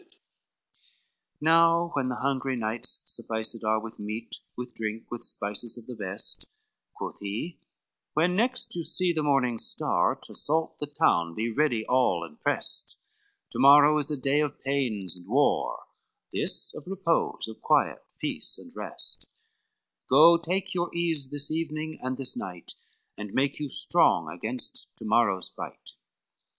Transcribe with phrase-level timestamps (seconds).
[0.01, 0.07] XVII
[1.41, 5.93] Now when the hungry knights sufficed are With meat, with drink, with spices of the
[5.93, 6.47] best,
[6.95, 7.59] Quoth he,
[8.15, 12.41] "When next you see the morning star, To assault the town be ready all and
[12.41, 12.99] prest:
[13.51, 15.83] To morrow is a day of pains and war,
[16.33, 19.27] This of repose, of quiet, peace, and rest;
[20.09, 22.73] Go, take your ease this evening, and this night,
[23.19, 25.91] And make you strong against to morrow's fight."